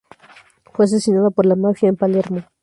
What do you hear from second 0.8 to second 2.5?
asesinado por la Mafia en Palermo.